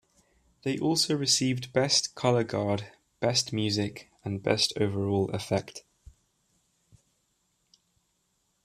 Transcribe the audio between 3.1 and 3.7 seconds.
best